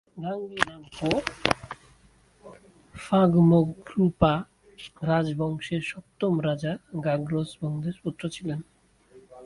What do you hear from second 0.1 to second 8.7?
ঙ্গাগ-গি-দ্বাং-পো ফাগ-মো-গ্রু-পা রাজবংশের সপ্তম রাজা গ্রাগ্স-পা-'ব্যুং-গ্নাসের পুত্র ছিলেন।